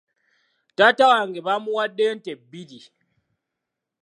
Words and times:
Taata 0.75 1.03
wange 1.13 1.39
bamuwadde 1.47 2.03
ente 2.11 2.31
bbiri. 2.39 2.79